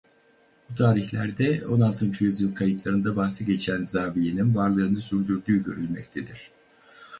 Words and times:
Bu 0.69 0.75
tarihlerde 0.75 1.67
on 1.67 1.81
altıncı 1.81 2.23
yüzyıl 2.23 2.55
kayıtlarında 2.55 3.15
bahsi 3.15 3.45
geçen 3.45 3.85
zaviyenin 3.85 4.55
varlığını 4.55 4.97
sürdürdüğü 4.99 5.63
görülmektedir. 5.63 6.51